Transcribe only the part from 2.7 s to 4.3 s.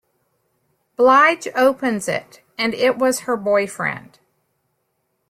it was her boyfriend.